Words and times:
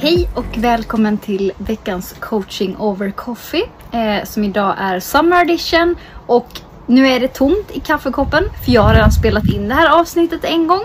Hej 0.00 0.28
och 0.34 0.58
välkommen 0.58 1.18
till 1.18 1.52
veckans 1.56 2.14
coaching 2.20 2.76
over 2.76 3.10
coffee 3.10 3.64
eh, 3.92 4.24
som 4.24 4.44
idag 4.44 4.74
är 4.78 5.00
summer 5.00 5.42
edition 5.42 5.96
och 6.26 6.60
nu 6.86 7.06
är 7.06 7.20
det 7.20 7.28
tomt 7.28 7.70
i 7.72 7.80
kaffekoppen 7.80 8.44
för 8.64 8.72
jag 8.72 8.82
har 8.82 8.94
redan 8.94 9.12
spelat 9.12 9.44
in 9.44 9.68
det 9.68 9.74
här 9.74 10.00
avsnittet 10.00 10.44
en 10.44 10.66
gång. 10.66 10.82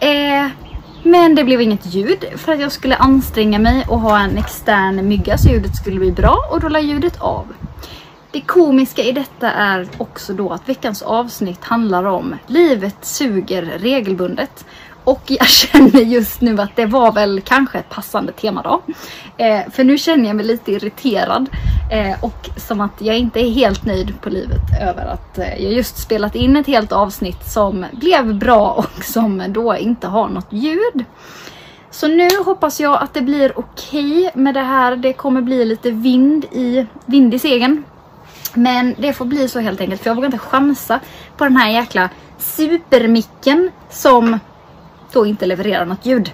Eh, 0.00 0.48
men 1.02 1.34
det 1.34 1.44
blev 1.44 1.60
inget 1.60 1.86
ljud 1.86 2.24
för 2.36 2.52
att 2.52 2.60
jag 2.60 2.72
skulle 2.72 2.96
anstränga 2.96 3.58
mig 3.58 3.84
och 3.88 4.00
ha 4.00 4.20
en 4.20 4.38
extern 4.38 5.08
mygga 5.08 5.38
så 5.38 5.48
ljudet 5.48 5.76
skulle 5.76 6.00
bli 6.00 6.12
bra 6.12 6.36
och 6.50 6.60
då 6.60 6.68
la 6.68 6.80
ljudet 6.80 7.20
av. 7.20 7.46
Det 8.30 8.40
komiska 8.40 9.02
i 9.02 9.12
detta 9.12 9.50
är 9.52 9.88
också 9.98 10.32
då 10.32 10.50
att 10.50 10.68
veckans 10.68 11.02
avsnitt 11.02 11.64
handlar 11.64 12.04
om 12.04 12.36
livet 12.46 12.96
suger 13.00 13.62
regelbundet. 13.62 14.64
Och 15.06 15.22
jag 15.26 15.48
känner 15.48 16.00
just 16.00 16.40
nu 16.40 16.60
att 16.60 16.76
det 16.76 16.86
var 16.86 17.12
väl 17.12 17.40
kanske 17.40 17.78
ett 17.78 17.88
passande 17.88 18.32
tema 18.32 18.62
då. 18.62 18.82
Eh, 19.44 19.70
för 19.70 19.84
nu 19.84 19.98
känner 19.98 20.26
jag 20.26 20.36
mig 20.36 20.46
lite 20.46 20.72
irriterad. 20.72 21.48
Eh, 21.90 22.24
och 22.24 22.50
som 22.56 22.80
att 22.80 22.92
jag 22.98 23.18
inte 23.18 23.40
är 23.40 23.50
helt 23.50 23.84
nöjd 23.84 24.20
på 24.20 24.30
livet 24.30 24.60
över 24.82 25.06
att 25.06 25.38
eh, 25.38 25.62
jag 25.62 25.72
just 25.72 25.98
spelat 25.98 26.34
in 26.34 26.56
ett 26.56 26.66
helt 26.66 26.92
avsnitt 26.92 27.48
som 27.48 27.86
blev 27.92 28.34
bra 28.34 28.70
och 28.78 29.04
som 29.04 29.42
då 29.48 29.76
inte 29.76 30.06
har 30.06 30.28
något 30.28 30.52
ljud. 30.52 31.04
Så 31.90 32.08
nu 32.08 32.28
hoppas 32.44 32.80
jag 32.80 33.02
att 33.02 33.14
det 33.14 33.22
blir 33.22 33.58
okej 33.58 34.18
okay 34.18 34.42
med 34.42 34.54
det 34.54 34.60
här. 34.60 34.96
Det 34.96 35.12
kommer 35.12 35.40
bli 35.40 35.64
lite 35.64 35.90
vind 35.90 36.44
i, 36.44 36.86
vind 37.06 37.34
i 37.34 37.38
segern. 37.38 37.82
Men 38.54 38.94
det 38.98 39.12
får 39.12 39.24
bli 39.24 39.48
så 39.48 39.60
helt 39.60 39.80
enkelt 39.80 40.02
för 40.02 40.10
jag 40.10 40.14
vågar 40.14 40.26
inte 40.26 40.38
chansa 40.38 41.00
på 41.36 41.44
den 41.44 41.56
här 41.56 41.70
jäkla 41.70 42.08
supermicken 42.38 43.70
som 43.90 44.38
då 45.12 45.26
inte 45.26 45.46
levererar 45.46 45.84
något 45.84 46.06
ljud. 46.06 46.32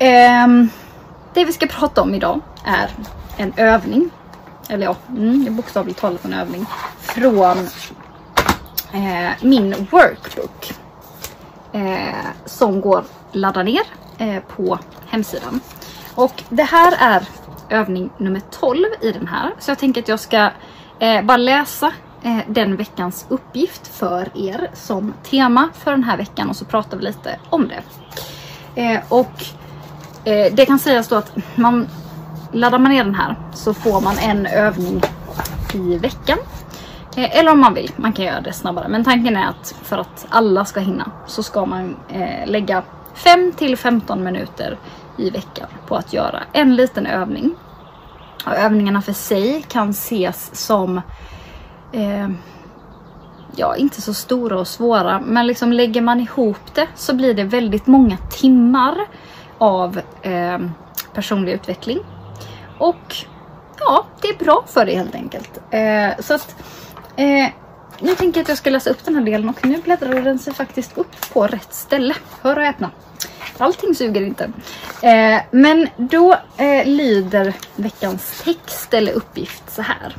Um, 0.00 0.70
det 1.34 1.44
vi 1.44 1.52
ska 1.52 1.66
prata 1.66 2.02
om 2.02 2.14
idag 2.14 2.40
är 2.64 2.90
en 3.36 3.52
övning. 3.56 4.10
Eller 4.68 4.86
ja, 4.86 4.96
mm, 5.08 5.44
det 5.44 5.50
är 5.50 5.52
bokstavligt 5.52 6.00
talat 6.00 6.24
en 6.24 6.32
övning. 6.32 6.66
Från 6.98 7.58
eh, 8.92 9.30
min 9.42 9.86
workbook. 9.90 10.72
Eh, 11.72 12.26
som 12.44 12.80
går 12.80 12.98
att 12.98 13.10
ladda 13.32 13.62
ner 13.62 13.82
eh, 14.18 14.42
på 14.42 14.78
hemsidan. 15.06 15.60
Och 16.14 16.42
det 16.48 16.62
här 16.62 16.94
är 16.98 17.22
övning 17.68 18.10
nummer 18.18 18.40
12 18.50 18.84
i 19.00 19.12
den 19.12 19.26
här. 19.26 19.54
Så 19.58 19.70
jag 19.70 19.78
tänker 19.78 20.02
att 20.02 20.08
jag 20.08 20.20
ska 20.20 20.50
bara 21.22 21.36
läsa 21.36 21.92
Eh, 22.22 22.38
den 22.48 22.76
veckans 22.76 23.26
uppgift 23.28 23.86
för 23.86 24.28
er 24.34 24.70
som 24.74 25.14
tema 25.22 25.68
för 25.74 25.90
den 25.90 26.04
här 26.04 26.16
veckan 26.16 26.48
och 26.48 26.56
så 26.56 26.64
pratar 26.64 26.96
vi 26.96 27.04
lite 27.04 27.38
om 27.50 27.68
det. 27.68 27.82
Eh, 28.82 29.00
och 29.08 29.44
eh, 30.24 30.54
det 30.54 30.66
kan 30.66 30.78
sägas 30.78 31.08
då 31.08 31.16
att 31.16 31.36
man 31.54 31.88
laddar 32.52 32.78
man 32.78 32.92
ner 32.92 33.04
den 33.04 33.14
här 33.14 33.36
så 33.54 33.74
får 33.74 34.00
man 34.00 34.18
en 34.18 34.46
övning 34.46 35.02
i 35.74 35.98
veckan. 35.98 36.38
Eh, 37.16 37.38
eller 37.38 37.52
om 37.52 37.60
man 37.60 37.74
vill, 37.74 37.92
man 37.96 38.12
kan 38.12 38.24
göra 38.24 38.40
det 38.40 38.52
snabbare. 38.52 38.88
Men 38.88 39.04
tanken 39.04 39.36
är 39.36 39.48
att 39.48 39.74
för 39.82 39.98
att 39.98 40.26
alla 40.28 40.64
ska 40.64 40.80
hinna 40.80 41.10
så 41.26 41.42
ska 41.42 41.66
man 41.66 41.96
eh, 42.08 42.46
lägga 42.46 42.82
5 43.14 43.52
till 43.52 43.76
15 43.76 44.24
minuter 44.24 44.78
i 45.16 45.30
veckan 45.30 45.68
på 45.86 45.96
att 45.96 46.12
göra 46.12 46.42
en 46.52 46.76
liten 46.76 47.06
övning. 47.06 47.54
Och 48.46 48.56
övningarna 48.56 49.02
för 49.02 49.12
sig 49.12 49.64
kan 49.68 49.90
ses 49.90 50.66
som 50.66 51.00
eh, 51.92 52.28
ja, 53.56 53.76
inte 53.76 54.02
så 54.02 54.14
stora 54.14 54.58
och 54.58 54.68
svåra, 54.68 55.20
men 55.20 55.46
liksom 55.46 55.72
lägger 55.72 56.00
man 56.00 56.20
ihop 56.20 56.74
det 56.74 56.86
så 56.94 57.14
blir 57.14 57.34
det 57.34 57.44
väldigt 57.44 57.86
många 57.86 58.16
timmar 58.16 58.96
av 59.58 60.00
eh, 60.22 60.58
personlig 61.14 61.52
utveckling. 61.52 61.98
Och 62.78 63.16
ja, 63.78 64.06
det 64.22 64.28
är 64.28 64.44
bra 64.44 64.64
för 64.66 64.86
dig 64.86 64.94
helt 64.94 65.14
enkelt. 65.14 65.60
Eh, 65.70 66.10
så 66.18 66.34
att 66.34 66.56
eh, 67.16 67.48
nu 68.00 68.14
tänker 68.14 68.40
jag 68.40 68.44
att 68.44 68.48
jag 68.48 68.58
ska 68.58 68.70
läsa 68.70 68.90
upp 68.90 69.04
den 69.04 69.14
här 69.14 69.22
delen 69.22 69.48
och 69.48 69.66
nu 69.66 69.80
bläddrar 69.80 70.22
den 70.22 70.38
sig 70.38 70.54
faktiskt 70.54 70.98
upp 70.98 71.30
på 71.32 71.46
rätt 71.46 71.74
ställe. 71.74 72.14
Hör 72.42 72.56
och 72.56 72.62
häpna. 72.62 72.90
Allting 73.58 73.94
suger 73.94 74.20
inte. 74.20 74.44
Eh, 75.02 75.40
men 75.50 75.88
då 75.96 76.32
eh, 76.56 76.86
lyder 76.86 77.54
veckans 77.76 78.42
text 78.44 78.94
eller 78.94 79.12
uppgift 79.12 79.74
så 79.74 79.82
här. 79.82 80.16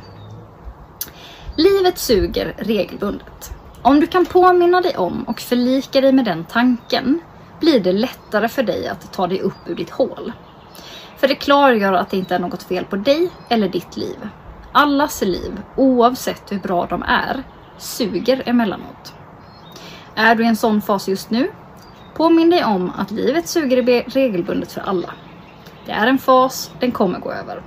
Livet 1.62 1.98
suger 1.98 2.54
regelbundet. 2.58 3.54
Om 3.82 4.00
du 4.00 4.06
kan 4.06 4.26
påminna 4.26 4.80
dig 4.80 4.96
om 4.96 5.24
och 5.24 5.40
förlika 5.40 6.00
dig 6.00 6.12
med 6.12 6.24
den 6.24 6.44
tanken 6.44 7.20
blir 7.60 7.80
det 7.80 7.92
lättare 7.92 8.48
för 8.48 8.62
dig 8.62 8.88
att 8.88 9.12
ta 9.12 9.26
dig 9.26 9.40
upp 9.40 9.68
ur 9.68 9.74
ditt 9.74 9.90
hål. 9.90 10.32
För 11.16 11.28
det 11.28 11.34
klargör 11.34 11.92
att 11.92 12.10
det 12.10 12.16
inte 12.16 12.34
är 12.34 12.38
något 12.38 12.62
fel 12.62 12.84
på 12.84 12.96
dig 12.96 13.30
eller 13.48 13.68
ditt 13.68 13.96
liv. 13.96 14.28
Allas 14.72 15.22
liv, 15.22 15.60
oavsett 15.76 16.52
hur 16.52 16.58
bra 16.58 16.86
de 16.86 17.02
är, 17.02 17.42
suger 17.78 18.42
emellanåt. 18.46 19.14
Är 20.14 20.34
du 20.34 20.44
i 20.44 20.46
en 20.46 20.56
sån 20.56 20.82
fas 20.82 21.08
just 21.08 21.30
nu? 21.30 21.50
Påminn 22.14 22.50
dig 22.50 22.64
om 22.64 22.92
att 22.96 23.10
livet 23.10 23.48
suger 23.48 24.10
regelbundet 24.10 24.72
för 24.72 24.80
alla. 24.80 25.10
Det 25.86 25.92
är 25.92 26.06
en 26.06 26.18
fas, 26.18 26.70
den 26.80 26.92
kommer 26.92 27.18
gå 27.18 27.32
över. 27.32 27.62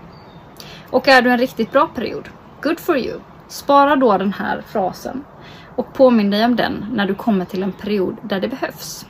Och 0.89 1.07
är 1.07 1.21
du 1.21 1.29
en 1.29 1.37
riktigt 1.37 1.71
bra 1.71 1.87
period? 1.87 2.29
Good 2.61 2.79
for 2.79 2.97
you! 2.97 3.19
Spara 3.47 3.95
då 3.95 4.17
den 4.17 4.33
här 4.33 4.61
frasen 4.67 5.23
och 5.75 5.93
påminn 5.93 6.29
dig 6.29 6.45
om 6.45 6.55
den 6.55 6.85
när 6.91 7.05
du 7.05 7.15
kommer 7.15 7.45
till 7.45 7.63
en 7.63 7.71
period 7.71 8.17
där 8.21 8.39
det 8.39 8.47
behövs. 8.47 9.05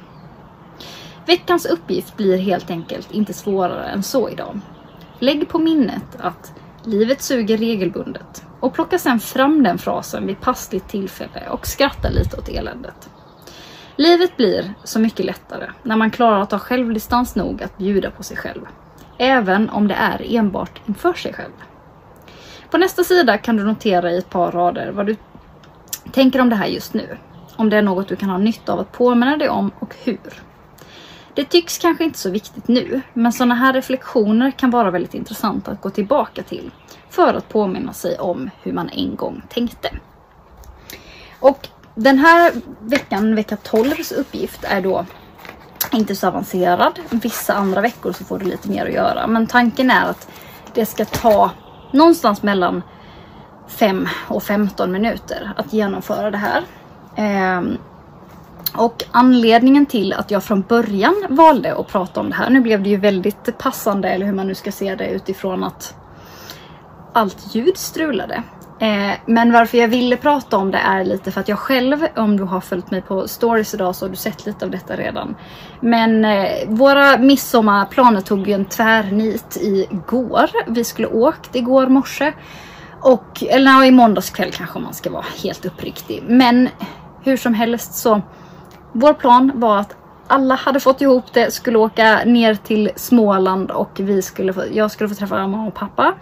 Veckans 1.26 1.66
uppgift 1.66 2.18
blir 2.18 2.38
helt 2.38 2.70
enkelt 2.70 3.12
inte 3.12 3.34
svårare 3.34 3.86
än 3.86 4.04
så 4.04 4.30
idag. 4.30 4.60
Lägg 5.20 5.50
på 5.50 5.60
minnet 5.60 6.18
att 6.20 6.54
livet 6.84 7.22
suger 7.22 7.58
regelbundet 7.58 8.46
och 8.60 8.74
plocka 8.74 9.00
sedan 9.00 9.20
fram 9.20 9.64
den 9.64 9.78
frasen 9.78 10.28
vid 10.28 10.42
passligt 10.42 10.88
tillfälle 10.88 11.50
och 11.50 11.68
skratta 11.68 12.10
lite 12.10 12.38
åt 12.38 12.50
eländet. 12.50 13.10
Livet 13.96 14.38
blir 14.38 14.74
så 14.84 15.00
mycket 15.00 15.26
lättare 15.26 15.70
när 15.84 15.98
man 15.98 16.12
klarar 16.12 16.40
att 16.40 16.52
ha 16.52 16.60
självdistans 16.60 17.36
nog 17.36 17.64
att 17.64 17.78
bjuda 17.78 18.12
på 18.12 18.24
sig 18.24 18.38
själv. 18.38 18.62
Även 19.18 19.70
om 19.70 19.88
det 19.88 19.94
är 19.94 20.36
enbart 20.36 20.82
inför 20.86 21.14
sig 21.14 21.34
själv. 21.34 21.54
På 22.70 22.78
nästa 22.78 23.04
sida 23.04 23.38
kan 23.38 23.58
du 23.58 23.64
notera 23.64 24.12
i 24.12 24.18
ett 24.18 24.30
par 24.30 24.52
rader 24.52 24.92
vad 24.92 25.06
du 25.06 25.16
tänker 26.12 26.42
om 26.42 26.50
det 26.50 26.56
här 26.56 26.68
just 26.68 26.94
nu. 26.94 27.18
Om 27.56 27.70
det 27.70 27.78
är 27.78 27.82
något 27.82 28.08
du 28.08 28.16
kan 28.16 28.30
ha 28.30 28.38
nytta 28.38 28.74
av 28.74 28.80
att 28.80 28.92
påminna 28.92 29.38
dig 29.38 29.50
om 29.50 29.72
och 29.80 29.96
hur. 30.04 30.44
Det 31.34 31.46
tycks 31.46 31.78
kanske 31.78 32.04
inte 32.04 32.20
så 32.20 32.30
viktigt 32.30 32.68
nu, 32.68 33.02
men 33.14 33.34
sådana 33.34 33.56
här 33.56 33.74
reflektioner 33.74 34.52
kan 34.52 34.70
vara 34.70 34.92
väldigt 34.92 35.14
intressanta 35.14 35.72
att 35.72 35.82
gå 35.82 35.90
tillbaka 35.90 36.44
till 36.44 36.72
för 37.10 37.34
att 37.34 37.50
påminna 37.50 37.94
sig 37.94 38.20
om 38.20 38.50
hur 38.62 38.74
man 38.74 38.90
en 38.90 39.16
gång 39.16 39.42
tänkte. 39.50 39.90
Och 41.40 41.68
den 41.96 42.18
här 42.18 42.52
veckan, 42.80 43.36
vecka 43.36 43.56
12s 43.56 44.14
uppgift 44.14 44.64
är 44.64 44.82
då 44.82 45.06
inte 45.92 46.16
så 46.16 46.28
avancerad. 46.28 47.00
Vissa 47.10 47.54
andra 47.54 47.82
veckor 47.82 48.12
så 48.12 48.26
får 48.26 48.40
du 48.40 48.46
lite 48.46 48.70
mer 48.70 48.86
att 48.86 48.94
göra, 48.94 49.28
men 49.28 49.48
tanken 49.48 49.92
är 49.92 50.10
att 50.10 50.28
det 50.74 50.86
ska 50.86 51.06
ta 51.06 51.52
någonstans 51.96 52.44
mellan 52.44 52.82
5 53.68 54.08
och 54.28 54.44
15 54.44 54.92
minuter 54.92 55.54
att 55.58 55.74
genomföra 55.74 56.32
det 56.32 56.38
här. 56.38 56.64
Ehm, 57.16 57.78
och 58.78 59.04
anledningen 59.12 59.86
till 59.86 60.14
att 60.14 60.32
jag 60.32 60.44
från 60.44 60.62
början 60.62 61.16
valde 61.30 61.76
att 61.76 61.88
prata 61.88 62.20
om 62.20 62.30
det 62.30 62.36
här, 62.36 62.50
nu 62.50 62.60
blev 62.60 62.84
det 62.84 62.90
ju 62.90 62.98
väldigt 62.98 63.58
passande 63.58 64.10
eller 64.10 64.26
hur 64.26 64.34
man 64.34 64.48
nu 64.48 64.56
ska 64.56 64.72
se 64.72 64.96
det 64.96 65.10
utifrån 65.10 65.64
att 65.64 65.96
allt 67.14 67.56
ljud 67.56 67.78
strulade. 67.78 68.44
Eh, 68.80 69.12
men 69.26 69.52
varför 69.52 69.78
jag 69.78 69.88
ville 69.88 70.18
prata 70.18 70.58
om 70.58 70.72
det 70.72 70.78
är 70.78 71.04
lite 71.04 71.32
för 71.32 71.42
att 71.42 71.48
jag 71.48 71.60
själv, 71.60 72.08
om 72.16 72.38
du 72.38 72.44
har 72.44 72.62
följt 72.62 72.92
mig 72.92 73.02
på 73.02 73.28
stories 73.28 73.74
idag 73.74 73.96
så 73.96 74.06
har 74.06 74.10
du 74.10 74.16
sett 74.16 74.46
lite 74.46 74.66
av 74.66 74.72
detta 74.72 74.96
redan. 74.96 75.36
Men 75.80 76.26
eh, 76.26 76.48
våra 76.68 77.18
midsommarplaner 77.18 78.22
tog 78.22 78.48
ju 78.48 78.54
en 78.54 78.66
tvärnit 78.66 79.58
igår. 79.62 80.50
Vi 80.68 80.84
skulle 80.84 81.08
åkt 81.08 81.56
igår 81.56 81.88
morse. 81.88 82.34
Och, 83.02 83.44
eller 83.44 83.72
ja, 83.72 83.86
i 83.86 83.92
måndags 83.92 84.30
kväll 84.30 84.52
kanske 84.52 84.78
om 84.78 84.84
man 84.84 84.94
ska 84.94 85.12
vara 85.12 85.26
helt 85.44 85.66
uppriktig. 85.66 86.24
Men 86.28 86.70
hur 87.24 87.38
som 87.38 87.54
helst 87.54 87.94
så, 87.94 88.22
vår 88.92 89.14
plan 89.14 89.52
var 89.56 89.78
att 89.78 89.96
alla 90.28 90.56
hade 90.56 90.80
fått 90.80 91.02
ihop 91.02 91.34
det, 91.34 91.52
skulle 91.52 91.78
åka 91.78 92.22
ner 92.26 92.56
till 92.56 92.92
Småland 92.96 93.72
och 93.72 93.92
vi 93.96 94.22
skulle 94.22 94.54
få, 94.54 94.64
jag 94.74 94.92
skulle 94.92 95.10
få 95.10 95.16
träffa 95.16 95.48
mamma 95.48 95.68
och 95.68 95.74
pappa. 95.74 96.14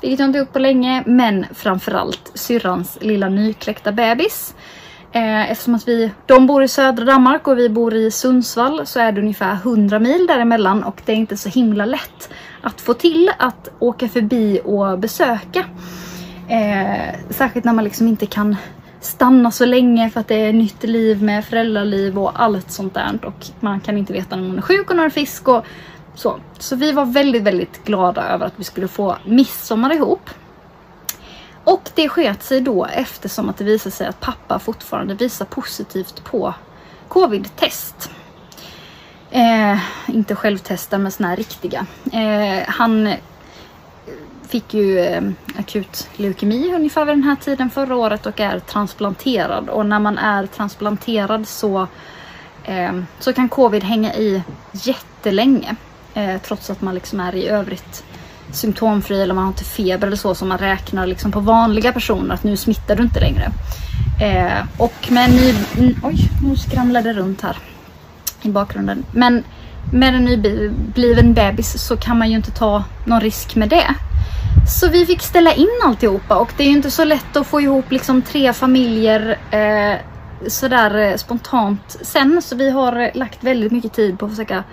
Vilket 0.00 0.18
jag 0.18 0.28
inte 0.28 0.38
gjort 0.38 0.52
på 0.52 0.58
länge, 0.58 1.02
men 1.06 1.46
framförallt 1.54 2.30
syrrans 2.34 2.98
lilla 3.00 3.28
nykläckta 3.28 3.92
bebis. 3.92 4.54
Eh, 5.12 5.50
eftersom 5.50 5.74
att 5.74 5.88
vi, 5.88 6.10
de 6.26 6.46
bor 6.46 6.62
i 6.62 6.68
södra 6.68 7.04
Danmark 7.04 7.48
och 7.48 7.58
vi 7.58 7.68
bor 7.68 7.94
i 7.94 8.10
Sundsvall 8.10 8.86
så 8.86 9.00
är 9.00 9.12
det 9.12 9.20
ungefär 9.20 9.54
100 9.54 9.98
mil 9.98 10.26
däremellan 10.26 10.84
och 10.84 11.02
det 11.04 11.12
är 11.12 11.16
inte 11.16 11.36
så 11.36 11.48
himla 11.48 11.84
lätt 11.84 12.30
att 12.62 12.80
få 12.80 12.94
till 12.94 13.30
att 13.38 13.70
åka 13.78 14.08
förbi 14.08 14.60
och 14.64 14.98
besöka. 14.98 15.64
Eh, 16.48 17.14
särskilt 17.30 17.64
när 17.64 17.72
man 17.72 17.84
liksom 17.84 18.08
inte 18.08 18.26
kan 18.26 18.56
stanna 19.04 19.50
så 19.50 19.64
länge 19.64 20.10
för 20.10 20.20
att 20.20 20.28
det 20.28 20.34
är 20.34 20.52
nytt 20.52 20.82
liv 20.82 21.22
med 21.22 21.44
föräldraliv 21.44 22.18
och 22.18 22.42
allt 22.42 22.70
sånt 22.70 22.94
där. 22.94 23.18
Och 23.24 23.46
man 23.60 23.80
kan 23.80 23.98
inte 23.98 24.12
veta 24.12 24.36
när 24.36 24.48
man 24.48 24.58
är 24.58 24.62
sjuk 24.62 24.90
och 24.90 24.96
när 24.96 25.02
man 25.02 25.06
är 25.06 25.10
frisk 25.10 25.48
och 25.48 25.64
så. 26.14 26.40
Så 26.58 26.76
vi 26.76 26.92
var 26.92 27.04
väldigt, 27.04 27.42
väldigt 27.42 27.84
glada 27.84 28.22
över 28.22 28.46
att 28.46 28.52
vi 28.56 28.64
skulle 28.64 28.88
få 28.88 29.16
midsommar 29.24 29.94
ihop. 29.94 30.30
Och 31.64 31.90
det 31.94 32.08
sket 32.08 32.42
sig 32.42 32.60
då 32.60 32.84
eftersom 32.84 33.48
att 33.48 33.56
det 33.56 33.64
visade 33.64 33.90
sig 33.90 34.06
att 34.06 34.20
pappa 34.20 34.58
fortfarande 34.58 35.14
visar 35.14 35.44
positivt 35.44 36.24
på 36.24 36.54
covid-test. 37.08 38.10
Eh, 39.30 39.78
inte 40.06 40.34
självtesta 40.34 40.98
men 40.98 41.12
såna 41.12 41.28
här 41.28 41.36
riktiga. 41.36 41.86
Eh, 42.12 42.68
han 42.68 43.14
fick 44.52 44.74
ju 44.74 44.98
eh, 44.98 45.22
akut 45.58 46.08
leukemi 46.16 46.74
ungefär 46.74 47.04
vid 47.04 47.14
den 47.14 47.22
här 47.22 47.36
tiden 47.36 47.70
förra 47.70 47.96
året 47.96 48.26
och 48.26 48.40
är 48.40 48.58
transplanterad. 48.58 49.68
Och 49.68 49.86
när 49.86 49.98
man 49.98 50.18
är 50.18 50.46
transplanterad 50.46 51.48
så, 51.48 51.86
eh, 52.64 52.92
så 53.18 53.32
kan 53.32 53.48
covid 53.48 53.84
hänga 53.84 54.14
i 54.14 54.42
jättelänge. 54.72 55.76
Eh, 56.14 56.40
trots 56.42 56.70
att 56.70 56.82
man 56.82 56.94
liksom 56.94 57.20
är 57.20 57.34
i 57.34 57.48
övrigt 57.48 58.04
symptomfri 58.50 59.22
eller 59.22 59.34
man 59.34 59.44
har 59.44 59.50
inte 59.50 59.64
feber 59.64 60.06
eller 60.06 60.16
så 60.16 60.34
som 60.34 60.48
man 60.48 60.58
räknar 60.58 61.06
liksom 61.06 61.32
på 61.32 61.40
vanliga 61.40 61.92
personer 61.92 62.34
att 62.34 62.44
nu 62.44 62.56
smittar 62.56 62.96
du 62.96 63.02
inte 63.02 63.20
längre. 63.20 63.52
Eh, 64.20 64.66
och 64.78 65.10
med 65.10 65.28
en 65.28 65.36
ny... 65.36 65.54
Oj, 66.02 66.30
nu 66.42 66.56
skramlade 66.56 67.12
det 67.12 67.20
runt 67.20 67.40
här 67.40 67.56
i 68.42 68.48
bakgrunden. 68.48 69.04
Men 69.12 69.44
med 69.92 70.14
en 70.14 70.24
nybliven 70.24 71.34
bebis 71.34 71.82
så 71.82 71.96
kan 71.96 72.18
man 72.18 72.30
ju 72.30 72.36
inte 72.36 72.50
ta 72.50 72.84
någon 73.04 73.20
risk 73.20 73.56
med 73.56 73.68
det. 73.68 73.94
Så 74.66 74.88
vi 74.88 75.06
fick 75.06 75.22
ställa 75.22 75.52
in 75.54 75.80
alltihopa 75.84 76.36
och 76.36 76.52
det 76.56 76.62
är 76.62 76.66
ju 76.66 76.72
inte 76.72 76.90
så 76.90 77.04
lätt 77.04 77.36
att 77.36 77.46
få 77.46 77.60
ihop 77.60 77.90
liksom 77.90 78.22
tre 78.22 78.52
familjer 78.52 79.38
eh, 79.50 79.98
sådär 80.46 80.98
eh, 80.98 81.16
spontant 81.16 81.96
sen. 82.00 82.42
Så 82.42 82.56
vi 82.56 82.70
har 82.70 83.10
lagt 83.14 83.44
väldigt 83.44 83.72
mycket 83.72 83.92
tid 83.92 84.18
på 84.18 84.26
att 84.26 84.32
försöka 84.32 84.64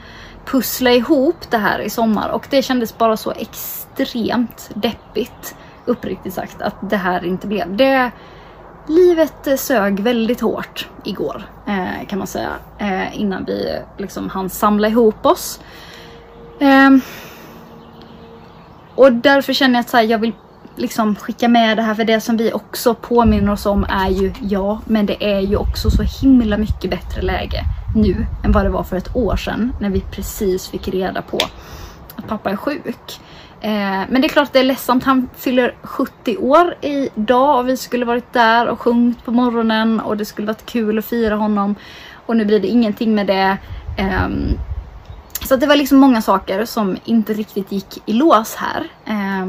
pussla 0.45 0.91
ihop 0.91 1.51
det 1.51 1.57
här 1.57 1.79
i 1.79 1.89
sommar 1.89 2.29
och 2.29 2.47
det 2.49 2.61
kändes 2.61 2.97
bara 2.97 3.17
så 3.17 3.31
extremt 3.31 4.69
deppigt 4.73 5.55
uppriktigt 5.85 6.35
sagt 6.35 6.61
att 6.61 6.89
det 6.89 6.97
här 6.97 7.25
inte 7.25 7.47
blev. 7.47 7.77
Det, 7.77 8.11
livet 8.87 9.47
eh, 9.47 9.55
sög 9.55 9.99
väldigt 9.99 10.41
hårt 10.41 10.89
igår 11.03 11.43
eh, 11.67 12.07
kan 12.07 12.19
man 12.19 12.27
säga 12.27 12.51
eh, 12.77 13.21
innan 13.21 13.45
vi 13.45 13.69
eh, 13.69 13.81
liksom 13.97 14.29
hann 14.29 14.49
samla 14.49 14.87
ihop 14.87 15.25
oss. 15.25 15.59
Eh, 16.59 16.89
och 18.99 19.11
därför 19.11 19.53
känner 19.53 19.73
jag 19.73 19.79
att 19.81 19.89
så 19.89 19.97
här, 19.97 20.03
jag 20.03 20.19
vill 20.19 20.33
liksom 20.75 21.15
skicka 21.15 21.47
med 21.47 21.77
det 21.77 21.81
här 21.81 21.95
för 21.95 22.03
det 22.03 22.21
som 22.21 22.37
vi 22.37 22.53
också 22.53 22.93
påminner 22.93 23.51
oss 23.51 23.65
om 23.65 23.85
är 23.89 24.09
ju 24.09 24.33
ja, 24.41 24.81
men 24.85 25.05
det 25.05 25.23
är 25.23 25.39
ju 25.39 25.55
också 25.55 25.89
så 25.89 26.03
himla 26.03 26.57
mycket 26.57 26.91
bättre 26.91 27.21
läge 27.21 27.63
nu 27.95 28.25
än 28.43 28.51
vad 28.51 28.65
det 28.65 28.69
var 28.69 28.83
för 28.83 28.97
ett 28.97 29.15
år 29.15 29.35
sedan 29.35 29.73
när 29.79 29.89
vi 29.89 30.01
precis 30.01 30.67
fick 30.67 30.87
reda 30.87 31.21
på 31.21 31.37
att 32.15 32.27
pappa 32.27 32.49
är 32.49 32.55
sjuk. 32.55 33.19
Eh, 33.61 34.01
men 34.09 34.21
det 34.21 34.27
är 34.27 34.29
klart 34.29 34.47
att 34.47 34.53
det 34.53 34.59
är 34.59 34.63
ledsamt. 34.63 35.03
Han 35.03 35.29
fyller 35.35 35.75
70 35.81 36.37
år 36.37 36.75
idag 36.81 37.59
och 37.59 37.69
vi 37.69 37.77
skulle 37.77 38.05
varit 38.05 38.33
där 38.33 38.67
och 38.67 38.81
sjungit 38.81 39.25
på 39.25 39.31
morgonen 39.31 39.99
och 39.99 40.17
det 40.17 40.25
skulle 40.25 40.47
varit 40.47 40.65
kul 40.65 40.99
att 40.99 41.05
fira 41.05 41.35
honom. 41.35 41.75
Och 42.25 42.37
nu 42.37 42.45
blir 42.45 42.59
det 42.59 42.67
ingenting 42.67 43.15
med 43.15 43.27
det. 43.27 43.57
Eh, 43.97 44.27
så 45.49 45.55
det 45.55 45.67
var 45.67 45.75
liksom 45.75 45.97
många 45.97 46.21
saker 46.21 46.65
som 46.65 46.97
inte 47.05 47.33
riktigt 47.33 47.71
gick 47.71 47.97
i 48.05 48.13
lås 48.13 48.55
här. 48.55 48.91
Eh, 49.05 49.47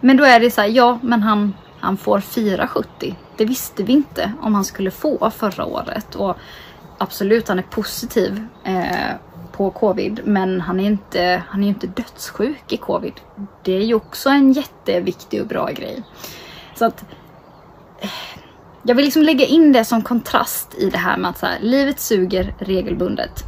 men 0.00 0.16
då 0.16 0.24
är 0.24 0.40
det 0.40 0.50
så 0.50 0.60
här, 0.60 0.68
ja 0.68 0.98
men 1.02 1.22
han, 1.22 1.54
han 1.80 1.96
får 1.96 2.20
fira 2.20 2.68
70. 2.68 3.16
Det 3.36 3.44
visste 3.44 3.82
vi 3.82 3.92
inte 3.92 4.32
om 4.40 4.54
han 4.54 4.64
skulle 4.64 4.90
få 4.90 5.30
förra 5.30 5.64
året. 5.64 6.14
Och 6.14 6.36
absolut, 6.98 7.48
han 7.48 7.58
är 7.58 7.62
positiv 7.62 8.46
eh, 8.64 9.14
på 9.52 9.70
covid 9.70 10.20
men 10.24 10.60
han 10.60 10.80
är 10.80 10.86
inte, 10.86 11.42
han 11.48 11.64
är 11.64 11.68
inte 11.68 11.86
dödssjuk 11.86 12.72
i 12.72 12.76
covid. 12.76 13.14
Det 13.64 13.72
är 13.72 13.84
ju 13.84 13.94
också 13.94 14.28
en 14.28 14.52
jätteviktig 14.52 15.40
och 15.40 15.46
bra 15.46 15.70
grej. 15.70 16.02
Så 16.74 16.84
att 16.84 17.04
eh, 18.00 18.10
jag 18.82 18.94
vill 18.94 19.04
liksom 19.04 19.22
lägga 19.22 19.46
in 19.46 19.72
det 19.72 19.84
som 19.84 20.02
kontrast 20.02 20.74
i 20.78 20.90
det 20.90 20.98
här 20.98 21.16
med 21.16 21.30
att 21.30 21.38
så 21.38 21.46
här, 21.46 21.58
livet 21.60 22.00
suger 22.00 22.54
regelbundet. 22.58 23.47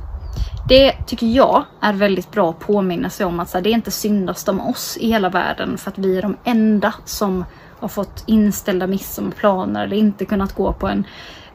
Det 0.71 0.93
tycker 1.07 1.27
jag 1.27 1.65
är 1.81 1.93
väldigt 1.93 2.31
bra 2.31 2.51
att 2.51 2.59
påminna 2.59 3.11
sig 3.11 3.27
om 3.27 3.41
att 3.41 3.55
här, 3.55 3.61
det 3.61 3.71
är 3.71 3.75
inte 3.75 3.91
syndast 3.91 4.49
om 4.49 4.61
oss 4.61 4.97
i 5.01 5.09
hela 5.09 5.29
världen 5.29 5.79
för 5.79 5.91
att 5.91 5.99
vi 5.99 6.19
är 6.19 6.23
de 6.23 6.37
enda 6.45 6.95
som 7.05 7.45
har 7.81 7.89
fått 7.89 8.25
inställda 8.27 8.87
midsommarplaner 8.87 9.85
eller 9.85 9.97
inte 9.97 10.25
kunnat 10.25 10.55
gå 10.55 10.73
på 10.73 10.89
en 10.89 11.07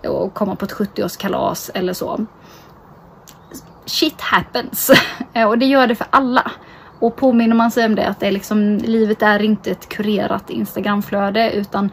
och 0.08 0.34
komma 0.34 0.56
på 0.56 0.66
ett 0.66 0.74
70-årskalas 0.74 1.72
eller 1.74 1.94
så. 1.94 2.26
Shit 3.86 4.22
happens 4.22 4.92
eh, 5.34 5.48
och 5.48 5.58
det 5.58 5.66
gör 5.66 5.88
det 5.88 5.96
för 5.96 6.08
alla. 6.10 6.52
Och 7.00 7.16
påminner 7.16 7.56
man 7.56 7.72
sig 7.72 7.86
om 7.86 7.96
det 7.96 8.08
att 8.08 8.20
det 8.20 8.28
är 8.28 8.32
liksom, 8.32 8.78
livet 8.78 9.22
är 9.22 9.42
inte 9.42 9.72
ett 9.72 9.90
kurerat 9.90 10.50
instagramflöde 10.50 11.52
utan 11.52 11.90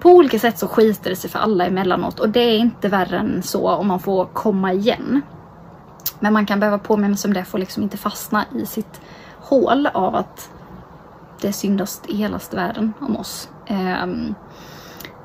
på 0.00 0.10
olika 0.10 0.38
sätt 0.38 0.58
så 0.58 0.68
skiter 0.68 1.10
det 1.10 1.16
sig 1.16 1.30
för 1.30 1.38
alla 1.38 1.66
emellanåt 1.66 2.20
och 2.20 2.28
det 2.28 2.40
är 2.40 2.58
inte 2.58 2.88
värre 2.88 3.18
än 3.18 3.42
så 3.42 3.70
om 3.70 3.86
man 3.86 4.00
får 4.00 4.24
komma 4.24 4.72
igen. 4.72 5.22
Men 6.22 6.32
man 6.32 6.46
kan 6.46 6.60
behöva 6.60 6.78
påminna 6.78 7.16
sig 7.16 7.28
om 7.28 7.34
det 7.34 7.44
för 7.44 7.58
att 7.58 7.60
liksom 7.60 7.82
inte 7.82 7.96
fastna 7.96 8.44
i 8.54 8.66
sitt 8.66 9.00
hål 9.38 9.86
av 9.86 10.14
att 10.14 10.50
det 11.40 11.52
syndas 11.52 11.60
syndast 11.60 12.10
i 12.10 12.16
hela 12.16 12.40
världen 12.50 12.92
om 13.00 13.16
oss. 13.16 13.48
Um, 14.02 14.34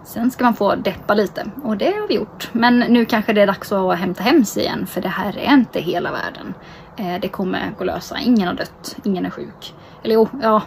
sen 0.05 0.31
ska 0.31 0.43
man 0.43 0.53
få 0.53 0.75
deppa 0.75 1.13
lite 1.13 1.45
och 1.63 1.77
det 1.77 1.85
har 1.85 2.07
vi 2.07 2.15
gjort. 2.15 2.49
Men 2.51 2.79
nu 2.79 3.05
kanske 3.05 3.33
det 3.33 3.41
är 3.41 3.47
dags 3.47 3.71
att 3.71 3.97
hämta 3.97 4.23
hem 4.23 4.45
sig 4.45 4.63
igen 4.63 4.87
för 4.87 5.01
det 5.01 5.07
här 5.07 5.37
är 5.37 5.53
inte 5.53 5.79
hela 5.79 6.11
världen. 6.11 6.53
Uh, 6.99 7.19
det 7.21 7.27
kommer 7.27 7.73
gå 7.77 7.83
lösa. 7.83 8.19
Ingen 8.19 8.47
har 8.47 8.55
dött, 8.55 8.95
ingen 9.03 9.25
är 9.25 9.29
sjuk. 9.29 9.73
Eller 10.03 10.15
jo, 10.15 10.27
ja. 10.41 10.61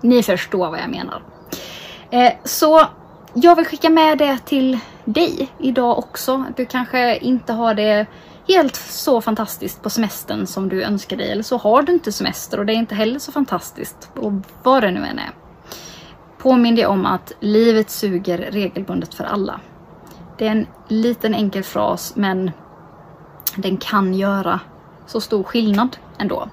Ni 0.00 0.22
förstår 0.22 0.70
vad 0.70 0.80
jag 0.80 0.90
menar. 0.90 1.22
Uh, 2.12 2.30
så 2.44 2.86
jag 3.34 3.56
vill 3.56 3.66
skicka 3.66 3.90
med 3.90 4.18
det 4.18 4.38
till 4.38 4.78
dig 5.04 5.48
idag 5.58 5.98
också. 5.98 6.44
Du 6.56 6.66
kanske 6.66 7.16
inte 7.16 7.52
har 7.52 7.74
det 7.74 8.06
helt 8.48 8.76
så 8.76 9.20
fantastiskt 9.20 9.82
på 9.82 9.90
semestern 9.90 10.46
som 10.46 10.68
du 10.68 10.82
önskar 10.82 11.16
dig. 11.16 11.30
Eller 11.30 11.42
så 11.42 11.56
har 11.56 11.82
du 11.82 11.92
inte 11.92 12.12
semester 12.12 12.58
och 12.58 12.66
det 12.66 12.72
är 12.72 12.76
inte 12.76 12.94
heller 12.94 13.18
så 13.18 13.32
fantastiskt. 13.32 14.10
Och 14.14 14.32
vad 14.62 14.82
det 14.82 14.90
nu 14.90 15.00
än 15.00 15.18
är. 15.18 15.30
Påminn 16.38 16.74
dig 16.74 16.86
om 16.86 17.06
att 17.06 17.32
livet 17.40 17.90
suger 17.90 18.38
regelbundet 18.38 19.14
för 19.14 19.24
alla. 19.24 19.60
Det 20.38 20.46
är 20.46 20.50
en 20.50 20.66
liten 20.88 21.34
enkel 21.34 21.62
fras 21.62 22.12
men 22.16 22.50
den 23.56 23.76
kan 23.76 24.14
göra 24.14 24.60
så 25.06 25.20
stor 25.20 25.42
skillnad 25.42 25.96
ändå. 26.18 26.48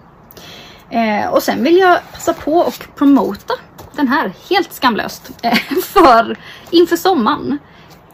Eh, 0.89 1.27
och 1.27 1.43
sen 1.43 1.63
vill 1.63 1.77
jag 1.77 1.99
passa 2.11 2.33
på 2.33 2.57
och 2.57 2.87
promota 2.95 3.53
den 3.95 4.07
här 4.07 4.33
helt 4.49 4.73
skamlöst 4.73 5.31
eh, 5.41 5.53
för 5.83 6.37
inför 6.69 6.95
sommaren. 6.95 7.57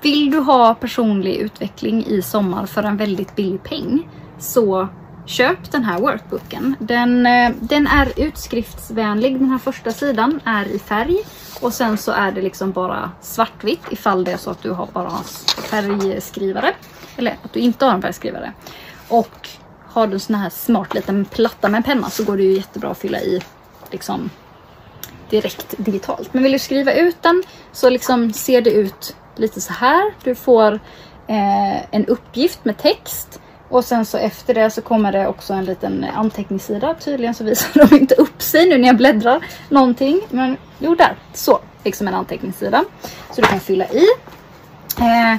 Vill 0.01 0.31
du 0.31 0.39
ha 0.39 0.75
personlig 0.75 1.35
utveckling 1.35 2.05
i 2.05 2.21
sommar 2.21 2.65
för 2.65 2.83
en 2.83 2.97
väldigt 2.97 3.35
billig 3.35 3.63
peng 3.63 4.09
så 4.39 4.87
köp 5.25 5.71
den 5.71 5.83
här 5.83 5.99
workbooken. 5.99 6.75
Den, 6.79 7.25
eh, 7.25 7.51
den 7.59 7.87
är 7.87 8.11
utskriftsvänlig, 8.15 9.39
den 9.39 9.49
här 9.49 9.57
första 9.57 9.91
sidan 9.91 10.39
är 10.45 10.65
i 10.65 10.79
färg 10.79 11.17
och 11.61 11.73
sen 11.73 11.97
så 11.97 12.11
är 12.11 12.31
det 12.31 12.41
liksom 12.41 12.71
bara 12.71 13.11
svartvitt 13.21 13.81
ifall 13.89 14.23
det 14.23 14.31
är 14.31 14.37
så 14.37 14.51
att 14.51 14.63
du 14.63 14.71
har 14.71 14.87
bara 14.93 15.07
en 15.07 15.23
färgskrivare. 15.63 16.73
Eller 17.17 17.37
att 17.43 17.53
du 17.53 17.59
inte 17.59 17.85
har 17.85 17.93
en 17.93 18.01
färgskrivare. 18.01 18.53
Och 19.07 19.49
har 19.87 20.07
du 20.07 20.13
en 20.13 20.19
sån 20.19 20.35
här 20.35 20.49
smart 20.49 20.93
liten 20.93 21.25
platta 21.25 21.69
med 21.69 21.77
en 21.77 21.83
penna 21.83 22.09
så 22.09 22.23
går 22.23 22.37
det 22.37 22.43
ju 22.43 22.53
jättebra 22.53 22.89
att 22.89 22.97
fylla 22.97 23.21
i 23.21 23.41
liksom 23.91 24.29
direkt 25.29 25.75
digitalt. 25.77 26.33
Men 26.33 26.43
vill 26.43 26.51
du 26.51 26.59
skriva 26.59 26.93
ut 26.93 27.21
den 27.21 27.43
så 27.71 27.89
liksom 27.89 28.33
ser 28.33 28.61
det 28.61 28.71
ut 28.71 29.15
lite 29.41 29.61
så 29.61 29.73
här. 29.73 30.13
Du 30.23 30.35
får 30.35 30.73
eh, 31.27 31.95
en 31.95 32.05
uppgift 32.05 32.65
med 32.65 32.77
text 32.77 33.41
och 33.69 33.85
sen 33.85 34.05
så 34.05 34.17
efter 34.17 34.53
det 34.53 34.69
så 34.69 34.81
kommer 34.81 35.11
det 35.11 35.27
också 35.27 35.53
en 35.53 35.65
liten 35.65 36.05
anteckningssida. 36.15 36.93
Tydligen 36.93 37.33
så 37.33 37.43
visar 37.43 37.87
de 37.89 37.95
inte 37.95 38.15
upp 38.15 38.41
sig 38.41 38.69
nu 38.69 38.77
när 38.77 38.87
jag 38.87 38.97
bläddrar 38.97 39.45
någonting. 39.69 40.21
Men 40.29 40.57
jo 40.79 40.95
där, 40.95 41.15
så. 41.33 41.59
Liksom 41.83 42.07
en 42.07 42.13
anteckningssida. 42.13 42.83
Så 43.31 43.41
du 43.41 43.47
kan 43.47 43.59
fylla 43.59 43.85
i. 43.85 44.05
Eh, 44.99 45.37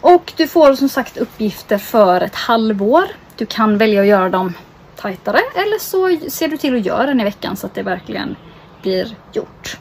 Och 0.00 0.32
du 0.36 0.48
får 0.48 0.74
som 0.74 0.88
sagt 0.88 1.16
uppgifter 1.16 1.78
för 1.78 2.20
ett 2.20 2.34
halvår. 2.34 3.04
Du 3.36 3.46
kan 3.46 3.78
välja 3.78 4.00
att 4.00 4.06
göra 4.06 4.28
dem 4.28 4.54
tajtare 4.96 5.38
eller 5.54 5.78
så 5.78 6.30
ser 6.30 6.48
du 6.48 6.56
till 6.56 6.76
att 6.76 6.86
göra 6.86 7.06
den 7.06 7.20
i 7.20 7.24
veckan 7.24 7.56
så 7.56 7.66
att 7.66 7.74
det 7.74 7.82
verkligen 7.82 8.36
blir 8.82 9.16
gjort. 9.32 9.78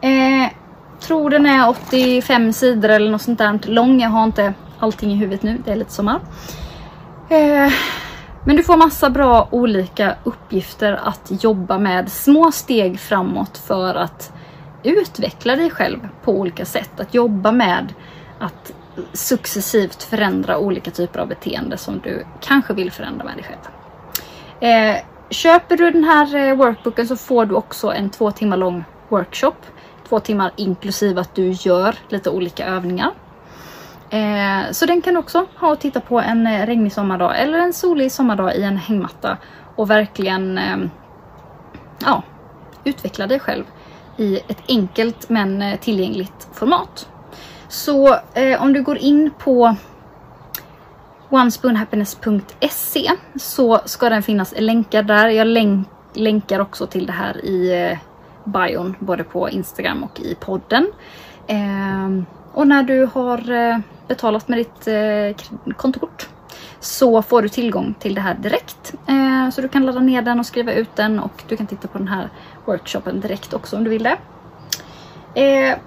Eh, 0.00 0.50
tror 1.00 1.30
den 1.30 1.46
är 1.46 1.68
85 1.68 2.52
sidor 2.52 2.88
eller 2.88 3.10
något 3.10 3.22
sånt 3.22 3.38
där 3.38 3.60
lång. 3.62 4.00
Jag 4.00 4.10
har 4.10 4.24
inte 4.24 4.54
allting 4.78 5.12
i 5.12 5.16
huvudet 5.16 5.42
nu, 5.42 5.58
det 5.64 5.72
är 5.72 5.76
lite 5.76 5.92
sommar. 5.92 6.20
Eh, 7.28 7.72
men 8.44 8.56
du 8.56 8.62
får 8.62 8.76
massa 8.76 9.10
bra 9.10 9.48
olika 9.50 10.14
uppgifter 10.24 10.92
att 10.92 11.44
jobba 11.44 11.78
med. 11.78 12.12
Små 12.12 12.52
steg 12.52 13.00
framåt 13.00 13.58
för 13.58 13.94
att 13.94 14.32
utveckla 14.82 15.56
dig 15.56 15.70
själv 15.70 16.08
på 16.24 16.32
olika 16.32 16.64
sätt. 16.64 17.00
Att 17.00 17.14
jobba 17.14 17.52
med 17.52 17.94
att 18.38 18.72
successivt 19.12 20.02
förändra 20.02 20.58
olika 20.58 20.90
typer 20.90 21.20
av 21.20 21.28
beteende 21.28 21.76
som 21.76 22.00
du 22.00 22.26
kanske 22.40 22.74
vill 22.74 22.92
förändra 22.92 23.24
med 23.24 23.36
dig 23.36 23.44
själv. 23.44 23.60
Eh, 24.60 25.02
köper 25.30 25.76
du 25.76 25.90
den 25.90 26.04
här 26.04 26.36
eh, 26.36 26.54
workbooken 26.54 27.08
så 27.08 27.16
får 27.16 27.46
du 27.46 27.54
också 27.54 27.92
en 27.92 28.10
två 28.10 28.30
timmar 28.30 28.56
lång 28.56 28.84
workshop. 29.08 29.56
Två 30.08 30.20
timmar 30.20 30.52
inklusive 30.56 31.20
att 31.20 31.34
du 31.34 31.50
gör 31.50 31.94
lite 32.08 32.30
olika 32.30 32.66
övningar. 32.66 33.10
Eh, 34.10 34.70
så 34.70 34.86
den 34.86 35.02
kan 35.02 35.14
du 35.14 35.20
också 35.20 35.46
ha 35.56 35.72
och 35.72 35.80
titta 35.80 36.00
på 36.00 36.20
en 36.20 36.46
eh, 36.46 36.66
regnig 36.66 36.92
sommardag 36.92 37.40
eller 37.40 37.58
en 37.58 37.72
solig 37.72 38.12
sommardag 38.12 38.56
i 38.56 38.62
en 38.62 38.76
hängmatta 38.76 39.36
och 39.76 39.90
verkligen 39.90 40.58
eh, 40.58 40.76
ja, 42.04 42.22
utveckla 42.84 43.26
dig 43.26 43.40
själv 43.40 43.64
i 44.16 44.36
ett 44.36 44.62
enkelt 44.68 45.28
men 45.28 45.62
eh, 45.62 45.78
tillgängligt 45.78 46.48
format. 46.52 47.08
Så 47.68 48.14
eh, 48.34 48.62
om 48.62 48.72
du 48.72 48.82
går 48.82 48.98
in 48.98 49.30
på 49.38 49.76
onespoonhappiness.se 51.30 53.10
så 53.36 53.80
ska 53.84 54.08
den 54.08 54.22
finnas 54.22 54.54
länkad 54.58 55.06
där. 55.06 55.28
Jag 55.28 55.46
länk 55.46 55.88
länkar 56.14 56.60
också 56.60 56.86
till 56.86 57.06
det 57.06 57.12
här 57.12 57.44
i 57.44 57.88
eh, 57.90 57.98
bion 58.46 58.96
både 58.98 59.24
på 59.24 59.50
Instagram 59.50 60.04
och 60.04 60.20
i 60.20 60.34
podden. 60.34 60.86
Ehm, 61.46 62.26
och 62.52 62.66
när 62.66 62.82
du 62.82 63.08
har 63.14 63.50
eh, 63.50 63.78
betalat 64.08 64.48
med 64.48 64.58
ditt 64.58 64.88
eh, 64.88 65.72
kontokort 65.76 66.28
så 66.80 67.22
får 67.22 67.42
du 67.42 67.48
tillgång 67.48 67.94
till 67.98 68.14
det 68.14 68.20
här 68.20 68.34
direkt. 68.34 68.94
Ehm, 69.06 69.52
så 69.52 69.60
du 69.60 69.68
kan 69.68 69.86
ladda 69.86 70.00
ner 70.00 70.22
den 70.22 70.40
och 70.40 70.46
skriva 70.46 70.72
ut 70.72 70.96
den 70.96 71.20
och 71.20 71.44
du 71.48 71.56
kan 71.56 71.66
titta 71.66 71.88
på 71.88 71.98
den 71.98 72.08
här 72.08 72.28
workshopen 72.64 73.20
direkt 73.20 73.54
också 73.54 73.76
om 73.76 73.84
du 73.84 73.90
vill 73.90 74.02
det. 74.02 74.16
Ehm, 75.34 75.78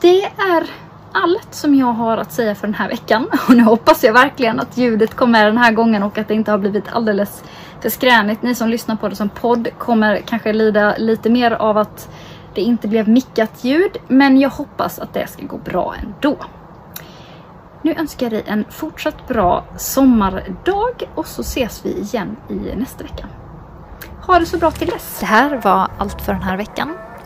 det 0.00 0.22
är 0.24 0.70
allt 1.12 1.54
som 1.54 1.74
jag 1.74 1.86
har 1.86 2.16
att 2.16 2.32
säga 2.32 2.54
för 2.54 2.66
den 2.66 2.74
här 2.74 2.88
veckan. 2.88 3.26
Och 3.48 3.56
nu 3.56 3.62
hoppas 3.62 4.04
jag 4.04 4.12
verkligen 4.12 4.60
att 4.60 4.76
ljudet 4.76 5.14
kommer 5.14 5.32
med 5.32 5.46
den 5.46 5.58
här 5.58 5.72
gången 5.72 6.02
och 6.02 6.18
att 6.18 6.28
det 6.28 6.34
inte 6.34 6.50
har 6.50 6.58
blivit 6.58 6.92
alldeles 6.92 7.44
för 7.82 7.90
skränigt. 7.90 8.42
Ni 8.42 8.54
som 8.54 8.68
lyssnar 8.68 8.96
på 8.96 9.08
det 9.08 9.16
som 9.16 9.28
podd 9.28 9.68
kommer 9.78 10.16
kanske 10.16 10.52
lida 10.52 10.94
lite 10.98 11.30
mer 11.30 11.50
av 11.50 11.78
att 11.78 12.08
det 12.54 12.60
inte 12.60 12.88
blev 12.88 13.08
mickat 13.08 13.64
ljud. 13.64 13.96
Men 14.08 14.40
jag 14.40 14.50
hoppas 14.50 14.98
att 14.98 15.14
det 15.14 15.26
ska 15.26 15.46
gå 15.46 15.58
bra 15.58 15.94
ändå. 16.02 16.36
Nu 17.82 17.94
önskar 17.94 18.26
jag 18.26 18.32
dig 18.32 18.44
en 18.46 18.64
fortsatt 18.70 19.28
bra 19.28 19.64
sommardag 19.76 21.08
och 21.14 21.26
så 21.26 21.40
ses 21.40 21.86
vi 21.86 21.90
igen 21.90 22.36
i 22.48 22.54
nästa 22.54 23.04
vecka. 23.04 23.26
Ha 24.26 24.38
det 24.38 24.46
så 24.46 24.58
bra 24.58 24.70
till 24.70 24.88
dess. 24.88 25.16
Det 25.20 25.26
här 25.26 25.60
var 25.64 25.88
allt 25.98 26.22
för 26.22 26.32
den 26.32 26.42
här 26.42 26.56
veckan. 26.56 26.96